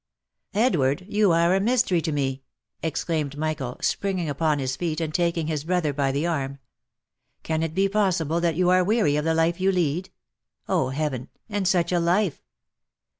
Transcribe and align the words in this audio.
"Edward! 0.55 1.05
you 1.07 1.31
are 1.31 1.53
a 1.53 1.59
mystery 1.59 2.01
to 2.01 2.11
me," 2.11 2.41
exclaimed 2.81 3.37
Michael, 3.37 3.77
spring 3.81 4.17
ing 4.17 4.29
upon 4.31 4.57
his 4.57 4.75
feet, 4.75 4.99
and 4.99 5.13
taking 5.13 5.45
his 5.45 5.63
brother 5.63 5.93
by 5.93 6.11
the 6.11 6.25
arm." 6.25 6.57
Can 7.43 7.61
it 7.61 7.75
be 7.75 7.87
possible 7.87 8.41
that 8.41 8.55
you 8.55 8.71
are 8.71 8.83
weary 8.83 9.15
of 9.15 9.25
the 9.25 9.35
life 9.35 9.61
you 9.61 9.71
lead? 9.71 10.09
Oh, 10.67 10.89
heaven! 10.89 11.29
and 11.49 11.67
such 11.67 11.91
a 11.91 11.99
life 11.99 12.41